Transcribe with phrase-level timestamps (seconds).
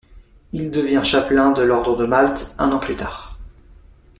[0.51, 3.37] Il devient chapelain de l'Ordre de Malte un an plus tard.